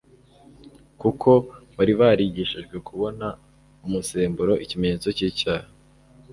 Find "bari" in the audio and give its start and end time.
1.75-1.93